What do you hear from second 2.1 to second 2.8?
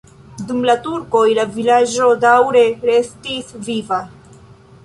daŭre